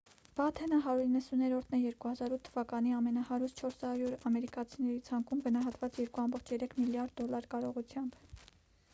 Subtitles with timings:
[0.37, 8.17] բաթենը 190-րդն է 2008 թվականի ամենահարուստ 400 ամերիկացիների ցանկում գնահատված 2,3 միլիարդ դոլար կարողությամբ